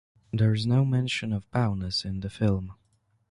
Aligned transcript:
There 0.33 0.51
is 0.51 0.65
no 0.65 0.83
mention 0.83 1.31
of 1.31 1.47
Bowness 1.51 2.05
in 2.05 2.21
the 2.21 2.29
film. 2.31 2.73